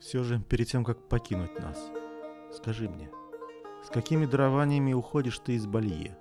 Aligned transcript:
Все 0.00 0.22
же, 0.22 0.40
перед 0.40 0.66
тем, 0.66 0.82
как 0.82 1.08
покинуть 1.08 1.58
нас, 1.60 1.78
скажи 2.52 2.88
мне, 2.88 3.10
с 3.84 3.90
какими 3.90 4.24
дарованиями 4.24 4.94
уходишь 4.94 5.38
ты 5.38 5.52
из 5.52 5.66
Балье? 5.66 6.16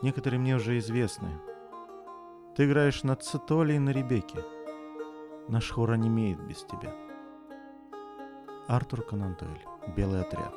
Некоторые 0.00 0.38
мне 0.38 0.54
уже 0.54 0.78
известны. 0.78 1.28
Ты 2.56 2.66
играешь 2.66 3.02
на 3.02 3.16
цитоле 3.16 3.76
и 3.76 3.78
на 3.80 3.90
ребеке. 3.90 4.38
Наш 5.48 5.70
хор 5.70 5.90
онемеет 5.90 6.40
без 6.40 6.62
тебя. 6.62 6.94
Артур 8.68 9.02
Конан 9.02 9.36
Дойль. 9.38 9.94
Белый 9.96 10.20
отряд. 10.20 10.54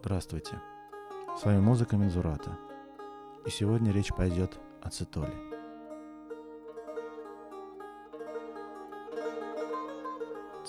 Здравствуйте. 0.00 0.60
С 1.40 1.44
вами 1.44 1.60
музыка 1.60 1.96
Мензурата. 1.96 2.58
И 3.46 3.50
сегодня 3.50 3.92
речь 3.92 4.12
пойдет 4.12 4.58
о 4.82 4.90
цитоле. 4.90 5.49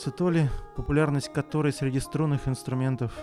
Цитоли, 0.02 0.50
популярность 0.76 1.32
которой 1.32 1.72
среди 1.72 2.00
струнных 2.00 2.48
инструментов 2.48 3.14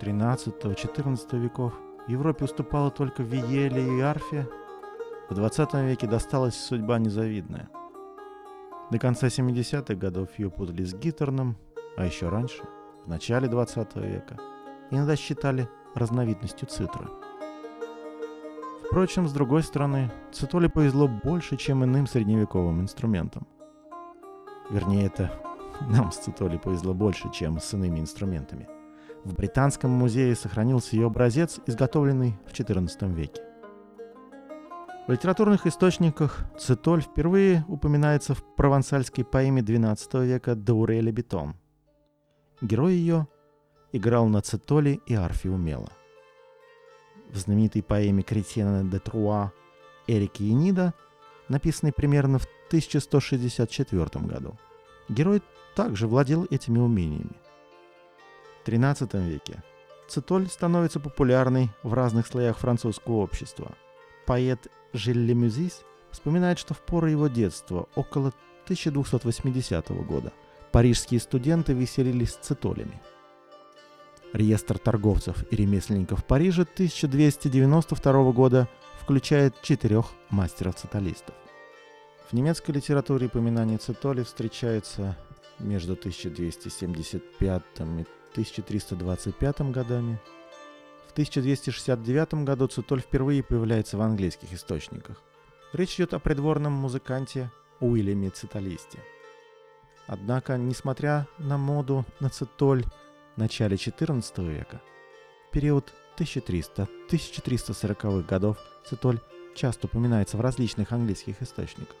13-14 0.00 1.36
веков 1.36 1.72
в 2.06 2.08
Европе 2.08 2.44
уступала 2.44 2.92
только 2.92 3.24
виеле 3.24 3.98
и 3.98 4.00
арфе, 4.00 4.48
в 5.28 5.34
20 5.34 5.74
веке 5.74 6.06
досталась 6.06 6.54
судьба 6.54 7.00
незавидная. 7.00 7.68
До 8.92 9.00
конца 9.00 9.26
70-х 9.26 9.96
годов 9.96 10.28
ее 10.38 10.48
путали 10.48 10.84
с 10.84 10.94
гитарным, 10.94 11.56
а 11.96 12.06
еще 12.06 12.28
раньше, 12.28 12.62
в 13.04 13.08
начале 13.08 13.48
20 13.48 13.96
века, 13.96 14.38
иногда 14.92 15.16
считали 15.16 15.68
разновидностью 15.96 16.68
цитры. 16.68 17.08
Впрочем, 18.86 19.26
с 19.26 19.32
другой 19.32 19.64
стороны, 19.64 20.12
цитоле 20.30 20.68
повезло 20.68 21.08
больше, 21.08 21.56
чем 21.56 21.82
иным 21.82 22.06
средневековым 22.06 22.80
инструментам. 22.80 23.44
Вернее, 24.70 25.06
это 25.06 25.32
нам 25.88 26.10
с 26.10 26.16
Цитоли 26.18 26.58
повезло 26.58 26.94
больше, 26.94 27.30
чем 27.32 27.60
с 27.60 27.72
иными 27.74 28.00
инструментами. 28.00 28.68
В 29.24 29.34
Британском 29.34 29.90
музее 29.90 30.34
сохранился 30.34 30.96
ее 30.96 31.06
образец, 31.06 31.60
изготовленный 31.66 32.38
в 32.46 32.52
XIV 32.52 33.14
веке. 33.14 33.42
В 35.06 35.12
литературных 35.12 35.66
источниках 35.66 36.44
цитоль 36.58 37.00
впервые 37.00 37.64
упоминается 37.66 38.34
в 38.34 38.44
провансальской 38.56 39.24
поэме 39.24 39.62
XII 39.62 40.26
века 40.26 40.54
Дауреля 40.54 41.10
Бетон. 41.10 41.56
Герой 42.60 42.94
ее 42.94 43.26
играл 43.92 44.26
на 44.28 44.42
цитоле 44.42 45.00
и 45.06 45.14
арфе 45.14 45.48
умело. 45.48 45.88
В 47.30 47.36
знаменитой 47.38 47.82
поэме 47.82 48.22
Кретена 48.22 48.84
де 48.84 48.98
Труа 48.98 49.52
Эрик 50.06 50.40
Енида, 50.40 50.92
написанной 51.48 51.92
примерно 51.92 52.38
в 52.38 52.46
1164 52.68 54.26
году, 54.26 54.58
герой 55.08 55.42
также 55.74 56.06
владел 56.06 56.46
этими 56.50 56.78
умениями. 56.78 57.36
В 58.64 58.68
XIII 58.68 59.26
веке 59.26 59.62
цитоль 60.08 60.48
становится 60.48 61.00
популярной 61.00 61.70
в 61.82 61.94
разных 61.94 62.26
слоях 62.26 62.58
французского 62.58 63.16
общества. 63.16 63.72
Поэт 64.26 64.68
Жиль 64.92 65.32
Мюзис 65.32 65.82
вспоминает, 66.10 66.58
что 66.58 66.74
в 66.74 66.80
пору 66.80 67.06
его 67.06 67.28
детства, 67.28 67.88
около 67.94 68.32
1280 68.64 69.88
года, 70.06 70.32
парижские 70.72 71.20
студенты 71.20 71.72
веселились 71.72 72.32
с 72.32 72.36
цитолями. 72.36 73.00
Реестр 74.34 74.78
торговцев 74.78 75.50
и 75.50 75.56
ремесленников 75.56 76.24
Парижа 76.24 76.62
1292 76.62 78.32
года 78.32 78.68
включает 79.00 79.62
четырех 79.62 80.06
мастеров-цитолистов. 80.28 81.34
В 82.28 82.32
немецкой 82.34 82.72
литературе 82.72 83.28
упоминание 83.28 83.78
цитоли 83.78 84.22
встречается 84.22 85.16
между 85.58 85.94
1275 85.94 87.62
и 87.78 87.80
1325 87.80 89.60
годами. 89.70 90.20
В 91.06 91.12
1269 91.12 92.34
году 92.44 92.66
цитоль 92.66 93.00
впервые 93.00 93.42
появляется 93.42 93.96
в 93.96 94.02
английских 94.02 94.52
источниках. 94.52 95.22
Речь 95.72 95.94
идет 95.94 96.12
о 96.12 96.18
придворном 96.18 96.74
музыканте 96.74 97.50
Уильяме 97.80 98.28
Циталисте. 98.28 98.98
Однако, 100.06 100.58
несмотря 100.58 101.26
на 101.38 101.56
моду 101.56 102.04
на 102.20 102.28
цитоль 102.28 102.84
в 103.36 103.38
начале 103.38 103.76
XIV 103.76 104.52
века, 104.52 104.82
период 105.50 105.94
1300-1340-х 106.18 108.28
годов 108.28 108.58
цитоль 108.84 109.18
часто 109.54 109.86
упоминается 109.86 110.36
в 110.36 110.42
различных 110.42 110.92
английских 110.92 111.40
источниках. 111.40 111.96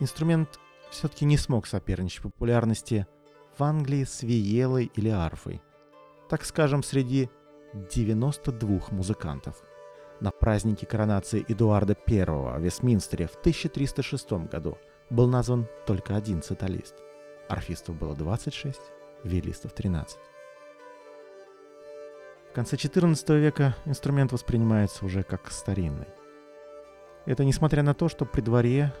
Инструмент 0.00 0.58
все-таки 0.90 1.24
не 1.24 1.36
смог 1.36 1.66
соперничать 1.66 2.20
в 2.20 2.22
популярности 2.22 3.06
в 3.56 3.62
Англии 3.62 4.04
с 4.04 4.22
виелой 4.22 4.90
или 4.94 5.08
арфой. 5.08 5.62
Так 6.28 6.44
скажем, 6.44 6.82
среди 6.82 7.30
92 7.74 8.80
музыкантов. 8.90 9.62
На 10.20 10.30
празднике 10.30 10.86
коронации 10.86 11.44
Эдуарда 11.48 11.96
I 12.08 12.24
в 12.24 12.60
Вестминстере 12.60 13.26
в 13.26 13.34
1306 13.34 14.32
году 14.50 14.78
был 15.10 15.28
назван 15.28 15.68
только 15.86 16.16
один 16.16 16.42
циталист. 16.42 16.94
Арфистов 17.48 17.96
было 17.96 18.14
26, 18.14 18.80
виолистов 19.24 19.72
13. 19.72 20.18
В 22.50 22.54
конце 22.54 22.76
XIV 22.76 23.38
века 23.40 23.76
инструмент 23.84 24.32
воспринимается 24.32 25.04
уже 25.04 25.24
как 25.24 25.50
старинный. 25.50 26.08
Это 27.26 27.44
несмотря 27.44 27.82
на 27.82 27.94
то, 27.94 28.08
что 28.08 28.24
при 28.24 28.40
дворе 28.40 28.94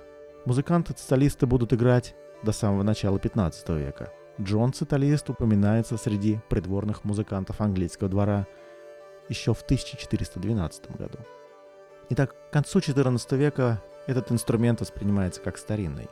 Музыканты-циталисты 0.44 1.46
будут 1.46 1.72
играть 1.72 2.14
до 2.42 2.52
самого 2.52 2.82
начала 2.82 3.18
15 3.18 3.66
века. 3.70 4.12
Джон 4.38 4.74
Циталист 4.74 5.30
упоминается 5.30 5.96
среди 5.96 6.38
придворных 6.50 7.04
музыкантов 7.04 7.60
английского 7.62 8.10
двора 8.10 8.46
еще 9.30 9.54
в 9.54 9.62
1412 9.62 10.96
году. 10.98 11.18
Итак, 12.10 12.34
к 12.50 12.52
концу 12.52 12.82
14 12.82 13.32
века 13.32 13.82
этот 14.06 14.30
инструмент 14.32 14.80
воспринимается 14.80 15.40
как 15.40 15.56
старинный. 15.56 16.08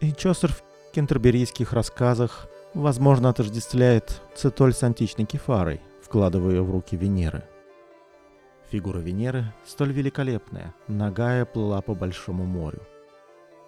И 0.00 0.12
Чосер 0.12 0.52
в 0.52 0.64
кентерберийских 0.92 1.72
рассказах, 1.72 2.48
возможно, 2.74 3.28
отождествляет 3.28 4.22
цитоль 4.34 4.72
с 4.72 4.82
античной 4.82 5.24
кефарой, 5.24 5.80
вкладывая 6.02 6.56
ее 6.56 6.62
в 6.62 6.70
руки 6.72 6.96
Венеры. 6.96 7.44
Фигура 8.72 8.98
Венеры 8.98 9.54
столь 9.64 9.92
великолепная, 9.92 10.74
ногая 10.88 11.44
плыла 11.44 11.80
по 11.80 11.94
большому 11.94 12.44
морю– 12.44 12.82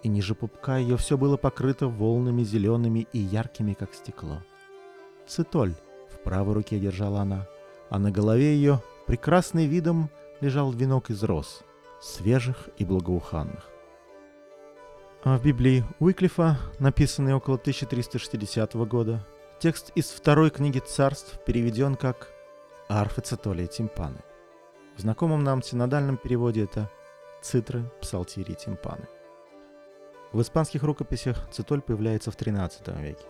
и 0.03 0.07
ниже 0.07 0.35
пупка 0.35 0.77
ее 0.77 0.97
все 0.97 1.17
было 1.17 1.37
покрыто 1.37 1.87
волнами 1.87 2.43
зелеными 2.43 3.07
и 3.11 3.19
яркими, 3.19 3.73
как 3.73 3.93
стекло. 3.93 4.41
Цитоль 5.27 5.73
в 6.11 6.19
правой 6.23 6.53
руке 6.53 6.79
держала 6.79 7.21
она, 7.21 7.47
а 7.89 7.99
на 7.99 8.11
голове 8.11 8.55
ее 8.55 8.81
прекрасный 9.05 9.65
видом 9.65 10.09
лежал 10.41 10.71
венок 10.71 11.09
из 11.09 11.23
роз, 11.23 11.63
свежих 12.01 12.69
и 12.77 12.85
благоуханных. 12.85 13.69
А 15.23 15.37
в 15.37 15.43
Библии 15.43 15.83
Уиклифа, 15.99 16.57
написанной 16.79 17.33
около 17.33 17.57
1360 17.57 18.73
года, 18.87 19.27
текст 19.59 19.91
из 19.95 20.05
второй 20.05 20.49
книги 20.49 20.79
царств 20.79 21.43
переведен 21.45 21.95
как 21.95 22.31
«Арфы, 22.87 23.21
и 23.21 23.67
тимпаны». 23.67 24.23
В 24.95 25.01
знакомом 25.01 25.43
нам 25.43 25.61
синодальном 25.61 26.15
переводе 26.15 26.63
это 26.63 26.89
«Цитры, 27.41 27.91
псалтири, 28.01 28.53
тимпаны». 28.53 29.07
В 30.31 30.41
испанских 30.41 30.83
рукописях 30.83 31.49
цитоль 31.51 31.81
появляется 31.81 32.29
в 32.31 32.37
XIII 32.37 33.01
веке. 33.01 33.25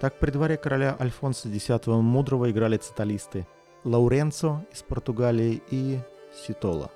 Так 0.00 0.18
при 0.18 0.30
дворе 0.30 0.56
короля 0.56 0.96
Альфонса 1.00 1.48
X 1.48 1.68
Мудрого 1.86 2.50
играли 2.50 2.76
циталисты 2.76 3.46
Лауренцо 3.84 4.64
из 4.72 4.82
Португалии 4.82 5.62
и 5.70 5.98
Ситола, 6.32 6.90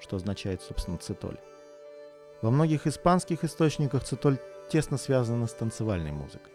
что 0.00 0.16
означает, 0.16 0.62
собственно, 0.62 0.98
цитоль. 0.98 1.38
Во 2.40 2.52
многих 2.52 2.86
испанских 2.86 3.42
источниках 3.42 4.04
цитоль 4.04 4.38
тесно 4.70 4.96
связана 4.96 5.48
с 5.48 5.54
танцевальной 5.54 6.12
музыкой. 6.12 6.52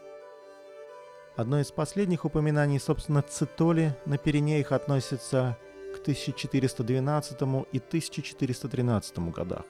Одно 1.36 1.60
из 1.60 1.72
последних 1.72 2.24
упоминаний, 2.24 2.80
собственно, 2.80 3.22
цитоли 3.22 3.98
на 4.06 4.18
Пиренеях 4.18 4.72
относится 4.72 5.58
к 5.94 6.00
1412 6.00 7.42
и 7.72 7.78
1413 7.80 9.20
годах. 9.32 9.64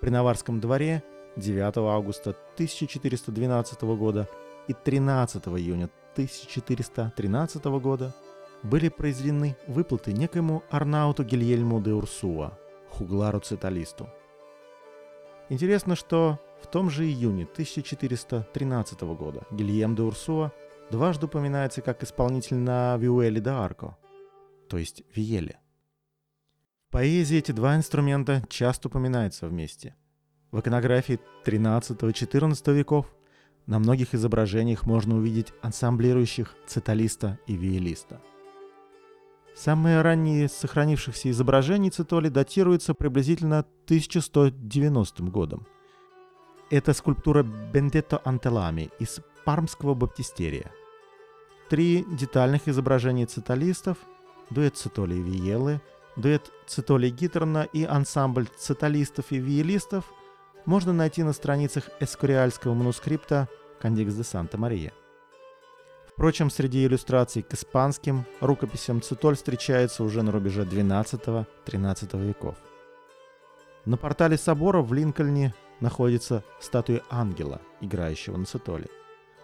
При 0.00 0.10
Наварском 0.10 0.60
дворе 0.60 1.02
9 1.36 1.76
августа 1.78 2.30
1412 2.54 3.82
года 3.82 4.28
и 4.68 4.72
13 4.72 5.46
июня 5.48 5.90
1413 6.12 7.64
года 7.64 8.14
были 8.62 8.88
произведены 8.88 9.56
выплаты 9.66 10.12
некоему 10.12 10.62
Арнауту 10.70 11.24
Гильельму 11.24 11.80
де 11.80 11.92
Урсуа, 11.92 12.56
хуглару 12.88 13.40
циталисту. 13.40 14.08
Интересно, 15.48 15.96
что 15.96 16.38
в 16.62 16.68
том 16.68 16.88
же 16.88 17.04
июне 17.04 17.44
1413 17.44 19.00
года 19.02 19.44
Гильем 19.50 19.96
де 19.96 20.02
Урсуа 20.02 20.52
дважды 20.90 21.26
упоминается 21.26 21.82
как 21.82 22.02
исполнитель 22.02 22.56
на 22.56 22.96
виуэле 22.96 23.40
де 23.40 23.50
арко, 23.50 23.98
то 24.68 24.78
есть 24.78 25.02
виеле. 25.14 25.58
В 26.88 26.92
поэзии 26.92 27.38
эти 27.38 27.50
два 27.50 27.74
инструмента 27.74 28.42
часто 28.48 28.86
упоминаются 28.86 29.48
вместе– 29.48 29.96
в 30.54 30.60
иконографии 30.60 31.18
XIII-XIV 31.44 32.72
веков 32.74 33.06
На 33.66 33.80
многих 33.80 34.14
изображениях 34.14 34.86
можно 34.86 35.16
увидеть 35.16 35.52
ансамблирующих 35.62 36.54
циталиста 36.66 37.40
и 37.48 37.56
виолиста. 37.56 38.20
Самые 39.56 40.02
ранние 40.02 40.48
сохранившихся 40.48 41.30
изображений 41.30 41.90
цитоли 41.90 42.28
датируются 42.28 42.94
приблизительно 42.94 43.66
1190 43.86 45.24
годом. 45.24 45.66
Это 46.70 46.92
скульптура 46.92 47.42
Бендетто 47.42 48.20
Антелами 48.24 48.90
из 49.00 49.20
Пармского 49.44 49.94
баптистерия. 49.94 50.70
Три 51.68 52.04
детальных 52.04 52.68
изображения 52.68 53.26
циталистов, 53.26 53.98
дуэт 54.50 54.76
цитоли 54.76 55.16
и 55.16 55.22
виелы, 55.22 55.80
дуэт 56.16 56.52
цитоли 56.68 57.08
Гитерна 57.08 57.66
и 57.72 57.82
ансамбль 57.84 58.46
циталистов 58.56 59.32
и 59.32 59.38
виелистов– 59.38 60.04
можно 60.66 60.92
найти 60.92 61.22
на 61.22 61.32
страницах 61.32 61.90
эскориальского 62.00 62.74
манускрипта 62.74 63.48
«Кандикс 63.80 64.14
де 64.14 64.24
Санта-Мария». 64.24 64.92
Впрочем, 66.06 66.48
среди 66.48 66.86
иллюстраций 66.86 67.42
к 67.42 67.52
испанским 67.54 68.24
рукописям 68.40 69.02
цитоль 69.02 69.34
встречается 69.34 70.04
уже 70.04 70.22
на 70.22 70.30
рубеже 70.30 70.64
XII-XIII 70.64 72.26
веков. 72.26 72.56
На 73.84 73.96
портале 73.96 74.38
собора 74.38 74.80
в 74.80 74.92
Линкольне 74.92 75.54
находится 75.80 76.44
статуя 76.60 77.02
ангела, 77.10 77.60
играющего 77.80 78.36
на 78.36 78.44
цитоле. 78.44 78.86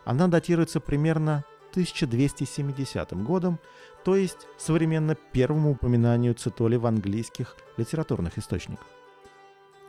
Она 0.04 0.28
датируется 0.28 0.80
примерно 0.80 1.44
1270 1.72 3.12
годом, 3.24 3.58
то 4.04 4.16
есть 4.16 4.46
современно 4.56 5.14
первому 5.14 5.72
упоминанию 5.72 6.34
цитоли 6.34 6.76
в 6.76 6.86
английских 6.86 7.56
литературных 7.76 8.38
источниках. 8.38 8.86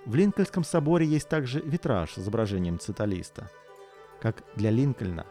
В 0.05 0.15
Линкольнском 0.15 0.63
соборе 0.63 1.05
есть 1.05 1.29
также 1.29 1.59
витраж 1.61 2.13
с 2.13 2.19
изображением 2.19 2.79
циталиста. 2.79 3.49
Как 4.19 4.43
для 4.55 4.71
Линкольна, 4.71 5.25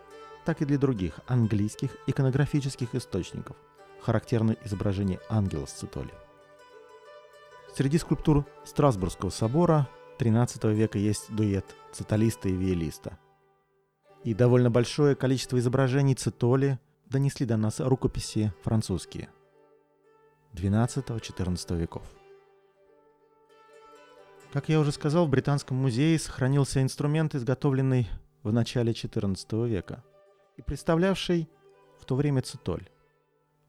так 0.44 0.62
и 0.62 0.64
для 0.64 0.78
других 0.78 1.20
английских 1.26 1.96
иконографических 2.06 2.94
источников 2.94 3.56
характерно 4.00 4.56
изображение 4.64 5.20
ангела 5.28 5.66
с 5.66 5.72
цитоли. 5.72 6.12
Среди 7.74 7.98
скульптур 7.98 8.46
Страсбургского 8.64 9.30
собора 9.30 9.88
XIII 10.18 10.72
века 10.72 10.98
есть 10.98 11.34
дуэт 11.34 11.64
циталиста 11.92 12.48
и 12.48 12.52
виолиста. 12.52 13.18
И 14.24 14.34
довольно 14.34 14.70
большое 14.70 15.14
количество 15.14 15.58
изображений 15.58 16.14
цитоли 16.14 16.78
донесли 17.06 17.46
до 17.46 17.56
нас 17.56 17.80
рукописи 17.80 18.52
французские 18.62 19.30
XII-XIV 20.52 21.76
веков. 21.76 22.19
Как 24.52 24.68
я 24.68 24.80
уже 24.80 24.90
сказал, 24.90 25.26
в 25.26 25.30
Британском 25.30 25.76
музее 25.76 26.18
сохранился 26.18 26.82
инструмент, 26.82 27.36
изготовленный 27.36 28.08
в 28.42 28.52
начале 28.52 28.90
XIV 28.90 29.68
века 29.68 30.02
и 30.56 30.62
представлявший 30.62 31.48
в 32.00 32.04
то 32.04 32.16
время 32.16 32.42
цитоль. 32.42 32.88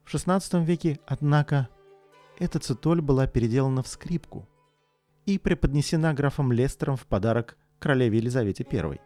В 0.03 0.11
XVI 0.11 0.65
веке, 0.65 0.99
однако, 1.05 1.69
эта 2.39 2.57
цитоль 2.57 2.99
была 2.99 3.27
переделана 3.27 3.83
в 3.83 3.87
скрипку 3.87 4.49
и 5.27 5.37
преподнесена 5.37 6.15
графом 6.15 6.51
Лестером 6.51 6.97
в 6.97 7.05
подарок 7.05 7.57
королеве 7.77 8.17
Елизавете 8.17 8.65
I. 8.71 8.99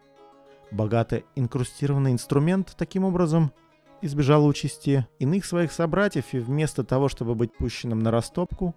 Богато 0.70 1.24
инкрустированный 1.34 2.12
инструмент 2.12 2.74
таким 2.78 3.04
образом 3.04 3.52
избежал 4.00 4.46
участи 4.46 5.06
иных 5.18 5.44
своих 5.44 5.72
собратьев 5.72 6.32
и 6.32 6.38
вместо 6.38 6.84
того, 6.84 7.10
чтобы 7.10 7.34
быть 7.34 7.54
пущенным 7.54 7.98
на 7.98 8.10
растопку, 8.10 8.74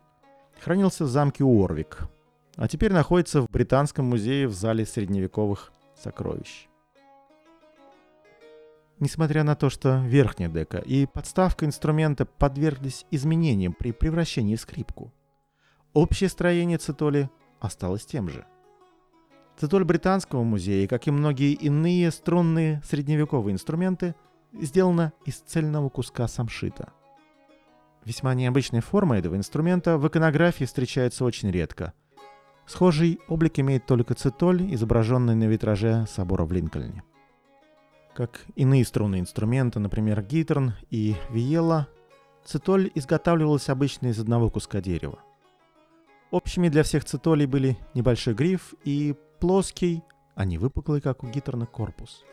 хранился 0.60 1.06
в 1.06 1.08
замке 1.08 1.46
Уорвик– 1.46 2.10
а 2.60 2.68
теперь 2.68 2.92
находится 2.92 3.42
в 3.42 3.50
Британском 3.50 4.06
музее 4.06 4.46
в 4.46 4.54
зале 4.54 4.86
средневековых 4.86 5.72
сокровищ. 5.96 6.68
Несмотря 9.00 9.46
на 9.46 9.56
то, 9.56 9.70
что 9.70 10.04
верхняя 10.06 10.50
дека 10.50 10.80
и 10.80 11.06
подставка 11.06 11.66
инструмента 11.66 12.26
подверглись 12.26 13.06
изменениям 13.12 13.72
при 13.72 13.94
превращении 13.94 14.58
в 14.58 14.62
скрипку, 14.62 15.14
общее 15.94 16.30
строение 16.30 16.78
цитоли 16.78 17.30
осталось 17.62 18.06
тем 18.06 18.28
же. 18.28 18.46
Цитоль 19.58 19.86
Британского 19.86 20.44
музея, 20.44 20.86
как 20.90 21.08
и 21.08 21.12
многие 21.12 21.54
иные 21.54 22.12
струнные 22.12 22.82
средневековые 22.84 23.54
инструменты, 23.54 24.16
сделана 24.52 25.14
из 25.26 25.38
цельного 25.38 25.88
куска 25.88 26.28
самшита. 26.28 26.92
Весьма 28.04 28.34
необычная 28.34 28.82
форма 28.82 29.18
этого 29.18 29.38
инструмента 29.38 29.98
в 29.98 30.06
иконографии 30.06 30.66
встречается 30.66 31.24
очень 31.24 31.52
редко– 31.52 31.94
Схожий 32.70 33.20
облик 33.28 33.58
имеет 33.58 33.88
только 33.88 34.14
цитоль, 34.14 34.62
изображенный 34.76 35.34
на 35.34 35.46
витраже 35.46 36.06
собора 36.08 36.46
в 36.46 36.52
Линкольне. 36.52 37.02
Как 38.14 38.46
иные 38.56 38.86
струнные 38.86 39.22
инструменты, 39.22 39.80
например, 39.80 40.22
гитерн 40.22 40.74
и 40.92 41.16
виела, 41.32 41.88
цитоль 42.46 42.92
изготавливалась 42.94 43.70
обычно 43.70 44.08
из 44.10 44.20
одного 44.20 44.52
куска 44.52 44.82
дерева. 44.82 45.18
Общими 46.30 46.70
для 46.70 46.84
всех 46.84 47.06
цитолей 47.06 47.48
были 47.48 47.76
небольшой 47.96 48.36
гриф 48.36 48.76
и 48.84 49.16
плоский, 49.40 50.04
а 50.36 50.46
не 50.46 50.60
выпуклый, 50.60 51.02
как 51.02 51.24
у 51.24 51.28
гитерна, 51.28 51.66
корпус. 51.66 52.24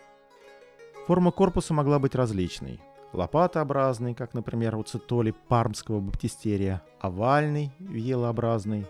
Форма 1.06 1.30
корпуса 1.30 1.72
могла 1.72 1.98
быть 1.98 2.14
различной. 2.14 2.82
Лопатообразный, 3.14 4.12
как, 4.12 4.34
например, 4.34 4.76
у 4.76 4.82
цитоли 4.82 5.34
пармского 5.48 6.00
баптистерия, 6.00 6.82
овальный, 7.00 7.72
виолообразный, 7.78 8.86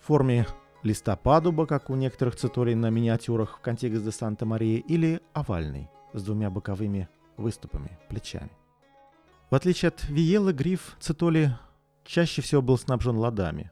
в 0.00 0.06
форме 0.06 0.46
листа 0.82 1.16
падуба, 1.16 1.66
как 1.66 1.90
у 1.90 1.94
некоторых 1.94 2.36
цитолей 2.36 2.74
на 2.74 2.90
миниатюрах 2.90 3.58
в 3.58 3.60
Cantigas 3.60 4.02
de 4.02 4.10
Santa 4.10 4.41
Maria, 4.41 4.78
или 4.78 5.20
овальный, 5.32 5.88
с 6.12 6.22
двумя 6.22 6.50
боковыми 6.50 7.08
выступами, 7.36 7.98
плечами. 8.08 8.50
В 9.50 9.54
отличие 9.54 9.88
от 9.88 10.04
виелы, 10.08 10.52
гриф 10.52 10.96
цитоли 11.00 11.56
чаще 12.04 12.42
всего 12.42 12.62
был 12.62 12.78
снабжен 12.78 13.16
ладами. 13.16 13.70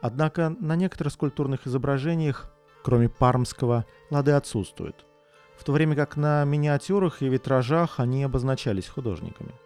Однако 0.00 0.50
на 0.50 0.76
некоторых 0.76 1.12
скульптурных 1.12 1.66
изображениях, 1.66 2.52
кроме 2.82 3.08
пармского, 3.08 3.86
лады 4.10 4.32
отсутствуют, 4.32 5.06
в 5.56 5.64
то 5.64 5.72
время 5.72 5.94
как 5.94 6.16
на 6.16 6.44
миниатюрах 6.44 7.22
и 7.22 7.28
витражах 7.28 8.00
они 8.00 8.24
обозначались 8.24 8.88
художниками– 8.88 9.52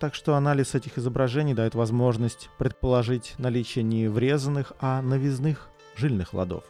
так 0.00 0.14
что 0.14 0.34
анализ 0.34 0.74
этих 0.74 0.96
изображений 0.96 1.52
дает 1.52 1.74
возможность 1.74 2.48
предположить 2.56 3.34
наличие 3.36 3.84
не 3.84 4.08
врезанных, 4.08 4.72
а 4.80 5.02
навязных 5.02 5.68
жильных 5.94 6.32
ладов. 6.32 6.64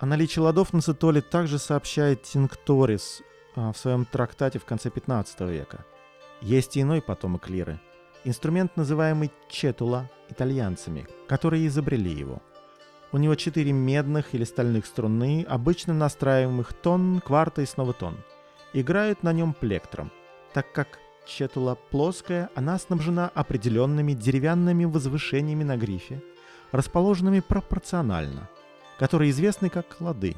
О 0.00 0.06
наличии 0.06 0.40
ладов 0.40 0.72
на 0.72 0.80
цитоле 0.80 1.20
также 1.20 1.58
сообщает 1.58 2.22
Тинкторис 2.22 3.20
а, 3.54 3.72
в 3.72 3.76
своем 3.76 4.06
трактате 4.06 4.58
в 4.58 4.64
конце 4.64 4.88
15 4.88 5.40
века. 5.40 5.84
Есть 6.40 6.78
и 6.78 6.80
иной 6.80 7.02
потомок 7.02 7.50
лиры. 7.50 7.78
Инструмент, 8.24 8.74
называемый 8.74 9.30
четула 9.50 10.10
итальянцами, 10.30 11.06
которые 11.28 11.66
изобрели 11.66 12.10
его. 12.10 12.40
У 13.12 13.18
него 13.18 13.34
четыре 13.34 13.72
медных 13.72 14.34
или 14.34 14.44
стальных 14.44 14.86
струны, 14.86 15.44
обычно 15.46 15.92
настраиваемых 15.92 16.72
тон, 16.72 17.20
кварта 17.20 17.60
и 17.60 17.66
снова 17.66 17.92
тон. 17.92 18.16
Играют 18.72 19.22
на 19.22 19.34
нем 19.34 19.52
плектром, 19.52 20.10
так 20.54 20.72
как 20.72 20.98
Четула 21.26 21.76
плоская, 21.90 22.50
она 22.54 22.78
снабжена 22.78 23.30
определенными 23.34 24.12
деревянными 24.14 24.84
возвышениями 24.84 25.64
на 25.64 25.76
грифе, 25.76 26.22
расположенными 26.72 27.40
пропорционально, 27.40 28.48
которые 28.98 29.30
известны 29.30 29.70
как 29.70 30.00
лады. 30.00 30.36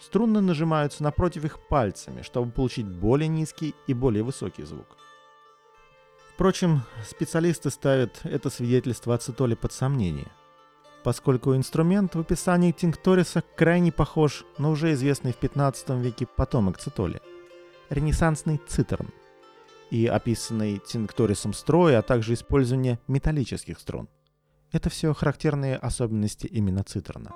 Струны 0.00 0.40
нажимаются 0.40 1.02
напротив 1.02 1.44
их 1.44 1.58
пальцами, 1.68 2.22
чтобы 2.22 2.52
получить 2.52 2.86
более 2.86 3.28
низкий 3.28 3.74
и 3.86 3.94
более 3.94 4.22
высокий 4.22 4.64
звук. 4.64 4.96
Впрочем, 6.34 6.82
специалисты 7.06 7.70
ставят 7.70 8.20
это 8.24 8.48
свидетельство 8.48 9.14
о 9.14 9.18
цитоле 9.18 9.56
под 9.56 9.72
сомнение, 9.72 10.32
поскольку 11.04 11.54
инструмент 11.54 12.14
в 12.14 12.20
описании 12.20 12.72
Тинкториса 12.72 13.42
крайне 13.56 13.92
похож 13.92 14.46
на 14.56 14.70
уже 14.70 14.92
известный 14.94 15.32
в 15.32 15.36
15 15.36 15.90
веке 15.90 16.26
потомок 16.26 16.78
цитоли– 16.78 17.20
ренессансный 17.90 18.58
цитерн– 18.66 19.08
и 19.90 20.06
описанный 20.06 20.78
Тинкторисом 20.78 21.52
строй, 21.52 21.96
а 21.96 22.02
также 22.02 22.34
использование 22.34 22.98
металлических 23.08 23.78
струн. 23.78 24.08
Это 24.72 24.88
все 24.88 25.12
характерные 25.12 25.76
особенности 25.76 26.46
именно 26.46 26.84
цитерна. 26.84 27.32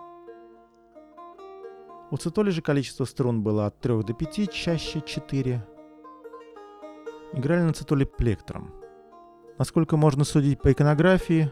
У 2.11 2.17
цитоли 2.17 2.51
же 2.51 2.63
количество 2.63 3.05
струн 3.05 3.43
было 3.43 3.67
от 3.67 3.81
3 3.81 4.05
до 4.05 4.15
5, 4.15 4.53
чаще 4.53 5.01
4. 5.01 5.67
Играли 7.33 7.63
на 7.63 7.73
цитоле 7.73 8.07
плектром. 8.07 8.73
Насколько 9.59 9.97
можно 9.97 10.23
судить 10.23 10.61
по 10.61 10.71
иконографии, 10.71 11.51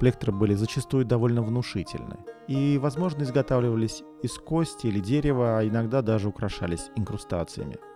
плектры 0.00 0.32
были 0.32 0.54
зачастую 0.54 1.06
довольно 1.06 1.42
внушительны 1.42 2.18
и, 2.46 2.76
возможно, 2.76 3.22
изготавливались 3.22 4.02
из 4.22 4.32
кости 4.32 4.88
или 4.88 5.00
дерева, 5.00 5.58
а 5.58 5.66
иногда 5.66 6.02
даже 6.02 6.28
украшались 6.28 6.90
инкрустациями– 6.96 7.78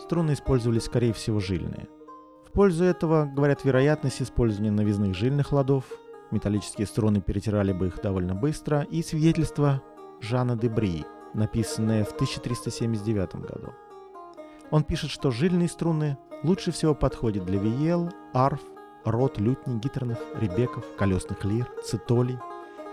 струны 0.00 0.32
использовались, 0.32 0.84
скорее 0.84 1.12
всего, 1.12 1.40
жильные. 1.40 1.88
В 2.46 2.52
пользу 2.52 2.84
этого 2.84 3.26
говорят 3.26 3.64
вероятность 3.64 4.22
использования 4.22 4.70
навязных 4.70 5.14
жильных 5.14 5.52
ладов, 5.52 5.84
металлические 6.30 6.86
струны 6.86 7.20
перетирали 7.20 7.72
бы 7.72 7.88
их 7.88 8.00
довольно 8.00 8.34
быстро, 8.34 8.82
и 8.90 9.02
свидетельство 9.02 9.82
Жана 10.20 10.56
де 10.56 10.68
Бри, 10.68 11.04
написанное 11.34 12.04
в 12.04 12.12
1379 12.12 13.36
году. 13.36 13.72
Он 14.70 14.84
пишет, 14.84 15.10
что 15.10 15.30
жильные 15.30 15.68
струны 15.68 16.18
лучше 16.42 16.72
всего 16.72 16.94
подходят 16.94 17.44
для 17.44 17.58
виел, 17.58 18.10
арф, 18.34 18.60
рот, 19.04 19.38
лютни, 19.38 19.78
гитернов, 19.78 20.18
ребеков, 20.40 20.84
колесных 20.96 21.44
лир, 21.44 21.70
цитолей 21.84 22.38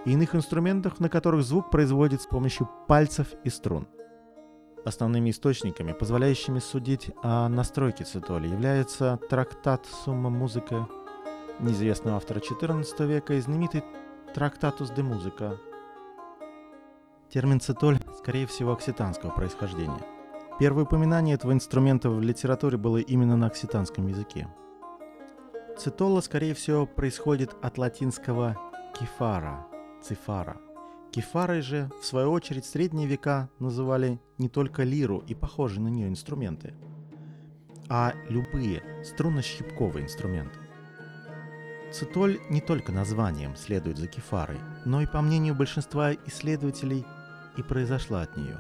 и 0.06 0.12
иных 0.12 0.36
инструментов, 0.36 1.00
на 1.00 1.10
которых 1.10 1.44
звук 1.44 1.70
производит 1.70 2.22
с 2.22 2.28
помощью 2.28 2.70
пальцев 2.88 3.28
и 3.44 3.50
струн. 3.50 3.88
Основными 4.86 5.32
источниками, 5.32 5.94
позволяющими 5.94 6.60
судить 6.60 7.10
о 7.24 7.50
настройке 7.50 8.04
цитоли, 8.04 8.48
является 8.48 9.20
трактат 9.30 9.88
«Сумма 9.88 10.30
музыка» 10.30 10.88
неизвестного 11.60 12.18
автора 12.18 12.40
XIV 12.40 13.08
века 13.08 13.34
и 13.34 13.42
знаменитый 13.42 13.84
«Трактатус 14.36 14.92
де 14.92 15.02
музыка». 15.02 15.58
Термин 17.30 17.60
цитоль, 17.60 17.98
скорее 18.20 18.46
всего, 18.46 18.74
окситанского 18.74 19.32
происхождения. 19.32 20.06
Первое 20.60 20.84
упоминание 20.84 21.34
этого 21.34 21.52
инструмента 21.52 22.12
в 22.12 22.22
литературе 22.22 22.78
было 22.78 22.98
именно 22.98 23.36
на 23.36 23.48
окситанском 23.48 24.06
языке. 24.06 24.48
Цитола, 25.80 26.22
скорее 26.22 26.54
всего, 26.54 26.86
происходит 26.86 27.56
от 27.64 27.80
латинского 27.80 28.56
«кефара»– 28.94 29.66
«цифара». 30.04 30.62
Кефарой 31.16 31.62
же, 31.62 31.90
в 32.02 32.06
свою 32.06 32.30
очередь, 32.34 32.66
средние 32.66 33.08
века 33.08 33.48
называли 33.60 34.20
не 34.38 34.50
только 34.50 34.84
лиру 34.84 35.24
и 35.26 35.34
похожие 35.34 35.80
на 35.80 35.88
нее 35.88 36.10
инструменты, 36.10 36.74
а 37.88 38.12
любые 38.28 38.84
струнно-щипковые 39.02 40.04
инструменты. 40.04 40.60
Цитоль 41.94 42.42
не 42.50 42.60
только 42.60 42.92
названием 42.92 43.56
следует 43.56 43.98
за 43.98 44.08
кефарой, 44.08 44.58
но 44.84 45.02
и 45.02 45.06
по 45.06 45.22
мнению 45.22 45.56
большинства 45.56 46.14
исследователей 46.14 47.06
и 47.56 47.64
произошла 47.64 48.24
от 48.24 48.36
нее. 48.36 48.58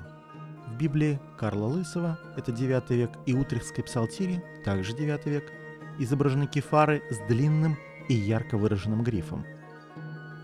В 0.67 0.77
Библии 0.77 1.19
Карла 1.37 1.65
Лысого, 1.65 2.17
это 2.37 2.53
9 2.53 2.89
век, 2.91 3.11
и 3.25 3.33
Утрехской 3.33 3.83
псалтире, 3.83 4.41
также 4.63 4.95
9 4.95 5.25
век, 5.25 5.51
изображены 5.99 6.47
кефары 6.47 7.03
с 7.11 7.17
длинным 7.27 7.77
и 8.07 8.13
ярко 8.13 8.57
выраженным 8.57 9.03
грифом. 9.03 9.45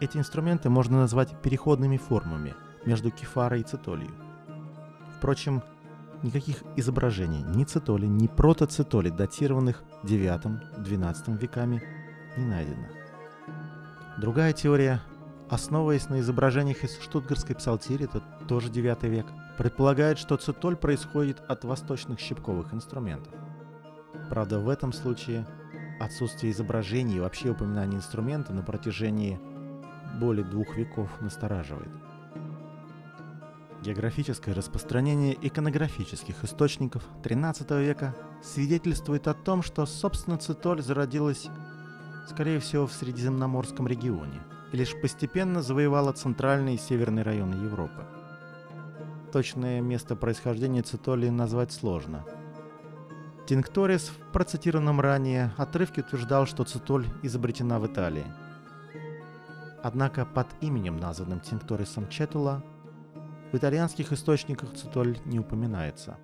Эти 0.02 0.18
инструменты 0.18 0.68
можно 0.68 0.98
назвать 0.98 1.40
переходными 1.44 1.96
формами 1.96 2.56
между 2.88 3.12
кефарой 3.12 3.62
и 3.62 3.64
цитолью. 3.64 4.10
Впрочем, 5.16 5.62
никаких 6.24 6.64
изображений 6.76 7.44
ни 7.44 7.64
цитоли, 7.66 8.08
ни 8.08 8.26
протоцитоли, 8.26 9.10
датированных 9.10 9.84
9-12 10.04 11.38
веками, 11.38 11.84
не 12.36 12.46
найдено. 12.46 12.88
Другая 14.18 14.54
теория, 14.54 15.02
основываясь 15.52 16.10
на 16.10 16.20
изображениях 16.22 16.84
из 16.84 17.00
штутгарской 17.00 17.56
псалтири, 17.56 18.06
это 18.06 18.22
тоже 18.48 18.72
9 18.72 19.04
век, 19.04 19.28
предполагает, 19.60 20.18
что 20.18 20.36
цитоль 20.36 20.78
происходит 20.78 21.40
от 21.48 21.64
восточных 21.64 22.20
щипковых 22.20 22.74
инструментов. 22.74 23.34
Правда, 24.32 24.58
в 24.58 24.68
этом 24.68 24.94
случае 24.94 25.46
отсутствие 26.00 26.54
изображений 26.54 27.18
и 27.18 27.20
вообще 27.20 27.52
упоминания 27.52 27.98
инструмента 27.98 28.52
на 28.52 28.64
протяжении 28.64 29.40
более 30.22 30.46
двух 30.46 30.78
веков 30.78 31.10
настораживает. 31.20 31.92
Географическое 33.82 34.54
распространение 34.54 35.36
иконографических 35.42 36.44
источников 36.44 37.04
XIII 37.24 37.84
века 37.84 38.16
свидетельствует 38.44 39.28
о 39.28 39.34
том, 39.34 39.64
что, 39.64 39.86
собственно, 39.86 40.38
цитоль 40.38 40.82
зародилась, 40.82 41.48
скорее 42.30 42.60
всего, 42.60 42.86
в 42.86 42.94
Средиземноморском 42.94 43.88
регионе 43.88 44.40
и 44.72 44.78
лишь 44.78 44.96
постепенно 45.02 45.62
завоевала 45.62 46.14
центральные 46.14 46.76
и 46.76 46.80
северные 46.80 47.24
районы 47.24 47.56
Европы. 47.56 48.06
Точное 49.34 49.82
место 49.82 50.16
происхождения 50.16 50.84
цитоли 50.84 51.30
назвать 51.30 51.72
сложно– 51.72 52.24
Тинкторис 53.52 54.10
в 54.10 54.32
процитированном 54.32 55.02
ранее 55.02 55.52
отрывке 55.58 56.02
утверждал, 56.02 56.46
что 56.46 56.64
цитоль 56.64 57.06
изобретена 57.22 57.80
в 57.80 57.88
Италии. 57.88 58.26
Однако 59.84 60.26
под 60.26 60.48
именем, 60.62 60.98
названным 60.98 61.40
Тинкторисом 61.40 62.08
Четула, 62.10 62.64
в 63.52 63.58
итальянских 63.58 64.12
источниках 64.12 64.74
цитоль 64.74 65.18
не 65.26 65.40
упоминается. 65.40 66.18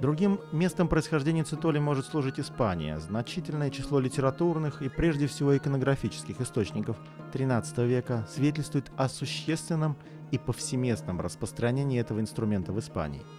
Другим 0.00 0.40
местом 0.52 0.88
происхождения 0.88 1.44
цитоли 1.44 1.78
может 1.78 2.06
служить 2.06 2.38
Испания. 2.38 2.98
Значительное 2.98 3.70
число 3.70 3.98
литературных 3.98 4.82
и 4.82 4.88
прежде 4.88 5.26
всего 5.26 5.56
иконографических 5.56 6.40
источников 6.40 6.98
XIII 7.32 7.86
века 7.86 8.26
свидетельствует 8.30 8.90
о 8.96 9.08
существенном 9.08 9.96
и 10.32 10.38
повсеместном 10.38 11.20
распространении 11.20 12.00
этого 12.00 12.20
инструмента 12.20 12.72
в 12.72 12.78
Испании– 12.78 13.22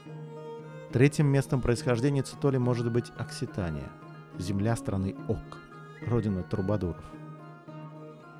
Третьим 0.91 1.27
местом 1.27 1.61
происхождения 1.61 2.23
цитоли 2.23 2.57
может 2.57 2.89
быть 2.89 3.11
Окситания, 3.17 3.89
земля 4.37 4.73
страны 4.77 5.17
Ок, 5.27 5.59
родина 6.05 6.43
трубадуров. 6.43 7.03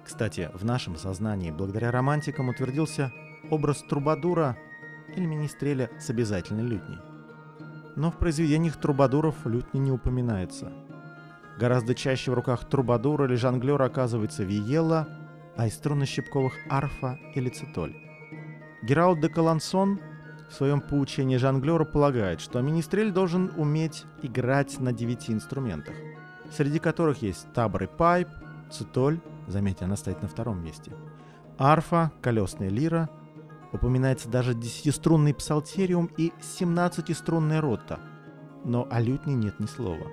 Кстати, 0.08 0.50
в 0.54 0.64
нашем 0.64 0.96
сознании 0.96 1.52
благодаря 1.52 1.92
романтикам 1.92 2.48
утвердился 2.48 3.12
образ 3.52 3.84
трубадура 3.90 4.58
или 5.14 5.26
министреля 5.26 5.92
с 6.00 6.10
обязательной 6.10 6.64
лютней. 6.64 6.98
Но 7.98 8.10
в 8.10 8.18
произведениях 8.18 8.78
трубадуров 8.78 9.46
лютни 9.46 9.80
не 9.80 9.92
упоминается. 9.92 10.72
Гораздо 11.60 11.94
чаще 11.94 12.32
в 12.32 12.36
руках 12.36 12.70
трубадура 12.70 13.26
или 13.26 13.36
жонглера 13.36 13.84
оказывается 13.84 14.44
виела, 14.44 15.10
а 15.58 15.68
из 15.68 15.78
струнно-щипковых 15.78 16.54
арфа 16.70 17.20
или 17.36 17.50
цитоль. 17.50 17.94
Гералд 18.84 19.20
де 19.20 19.28
Калансон 19.28 20.00
в 20.50 20.54
своем 20.54 20.80
поучении 20.80 21.36
жонглера 21.36 21.84
полагает, 21.84 22.40
что 22.40 22.62
министрель 22.62 23.12
должен 23.12 23.52
уметь 23.58 24.06
играть 24.22 24.80
на 24.80 24.94
девяти 24.94 25.34
инструментах, 25.34 25.96
среди 26.50 26.80
которых 26.80 27.22
есть 27.22 27.52
табор 27.54 27.84
и 27.84 27.88
пайп, 27.88 28.30
цитоль, 28.72 29.20
заметьте, 29.48 29.86
она 29.86 29.96
стоит 29.96 30.22
на 30.22 30.28
втором 30.28 30.64
месте, 30.64 30.92
арфа, 31.58 32.12
колесная 32.22 32.70
лира, 32.70 33.10
упоминается 33.74 34.30
даже 34.30 34.54
десятиструнный 34.54 35.34
псалтериум 35.34 36.10
и 36.18 36.32
семнадцатиструнная 36.42 37.62
рота, 37.62 38.00
но 38.64 38.88
о 38.90 39.02
лютне 39.02 39.34
нет 39.34 39.60
ни 39.60 39.66
слова. 39.66 40.08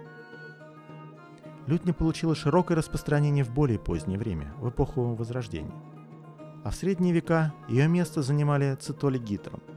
Лютня 1.66 1.94
получила 1.94 2.34
широкое 2.34 2.76
распространение 2.76 3.44
в 3.44 3.50
более 3.50 3.78
позднее 3.78 4.18
время, 4.18 4.52
в 4.58 4.68
эпоху 4.68 5.14
Возрождения. 5.14 5.74
А 6.62 6.70
в 6.70 6.74
средние 6.74 7.12
века 7.12 7.54
ее 7.68 7.88
место 7.88 8.22
занимали 8.22 8.74
цитоли 8.76 9.18
гитром– 9.18 9.60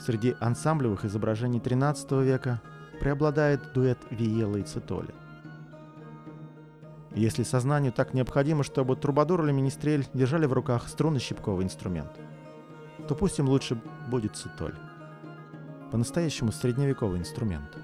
Среди 0.00 0.34
ансамблевых 0.40 1.04
изображений 1.04 1.58
XIII 1.58 2.24
века 2.24 2.62
преобладает 3.00 3.72
дуэт 3.74 3.98
Виела 4.10 4.56
и 4.56 4.62
Цитоли. 4.62 5.14
Если 7.14 7.42
сознанию 7.42 7.92
так 7.92 8.14
необходимо, 8.14 8.62
чтобы 8.62 8.94
трубадур 8.96 9.44
или 9.44 9.52
министрель 9.52 10.06
держали 10.14 10.46
в 10.46 10.52
руках 10.52 10.88
струнно-щипковый 10.88 11.64
инструмент, 11.64 12.12
то 13.08 13.14
пусть 13.14 13.38
им 13.40 13.48
лучше 13.48 13.80
будет 14.08 14.36
цитоль. 14.36 14.76
По-настоящему 15.90 16.52
средневековый 16.52 17.18
инструмент, 17.18 17.76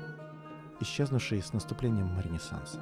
исчезнувший 0.81 1.43
с 1.43 1.53
наступлением 1.53 2.21
Ренессанса. 2.21 2.81